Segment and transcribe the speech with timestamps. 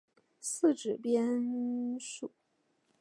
[0.39, 2.31] 四指蝠属。